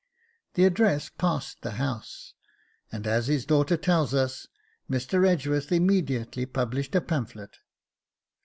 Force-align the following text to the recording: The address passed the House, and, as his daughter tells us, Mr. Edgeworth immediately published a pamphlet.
The 0.55 0.65
address 0.65 1.09
passed 1.15 1.61
the 1.61 1.73
House, 1.73 2.33
and, 2.91 3.05
as 3.05 3.27
his 3.27 3.45
daughter 3.45 3.77
tells 3.77 4.15
us, 4.15 4.47
Mr. 4.89 5.27
Edgeworth 5.27 5.71
immediately 5.71 6.47
published 6.47 6.95
a 6.95 7.01
pamphlet. 7.01 7.57